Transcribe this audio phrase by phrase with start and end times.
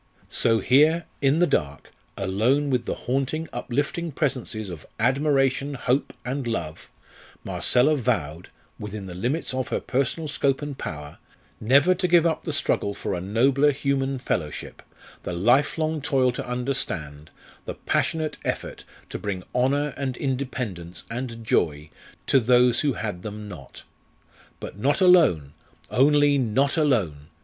[0.31, 6.47] So here, in the dark, alone with the haunting, uplifting presences of "admiration, hope, and
[6.47, 6.89] love,"
[7.43, 11.19] Marcella vowed, within the limits of her personal scope and power,
[11.59, 14.81] never to give up the struggle for a nobler human fellowship,
[15.21, 17.29] the lifelong toil to understand,
[17.65, 21.91] the passionate effort to bring honour and independence and joy
[22.25, 23.83] to those who had them not.
[24.59, 25.53] But not alone;
[25.91, 27.27] only, not alone!